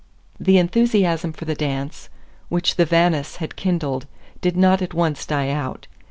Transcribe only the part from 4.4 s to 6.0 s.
did not at once die out.